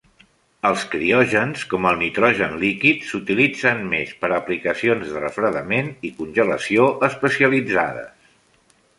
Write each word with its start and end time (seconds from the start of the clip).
Els 0.67 0.83
criògens, 0.91 1.65
com 1.73 1.83
el 1.89 1.97
nitrogen 2.03 2.55
líquid, 2.63 3.03
s'utilitzen 3.09 3.83
més 3.91 4.13
per 4.23 4.29
a 4.31 4.39
aplicacions 4.43 5.11
de 5.17 5.21
refredament 5.25 5.91
i 6.09 6.11
congelació 6.23 6.87
especialitzades. 7.09 8.33